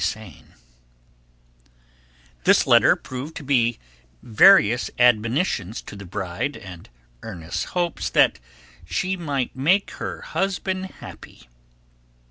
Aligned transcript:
[Sidenote: 0.03 0.33
A 0.33 0.33
Nice 0.33 0.37
Letter] 0.39 0.57
This 2.45 2.65
letter 2.65 2.95
proved 2.95 3.35
to 3.35 3.43
be 3.43 3.77
various 4.23 4.89
admonitions 4.97 5.79
to 5.83 5.95
the 5.95 6.05
bride 6.05 6.57
and 6.57 6.89
earnest 7.21 7.65
hopes 7.77 8.09
that 8.09 8.39
she 8.83 9.15
might 9.15 9.55
make 9.55 9.91
her 9.91 10.21
husband 10.23 10.87
happy. 10.87 11.47